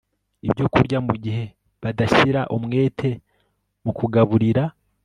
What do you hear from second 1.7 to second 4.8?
badashyira umwete mu kugaburira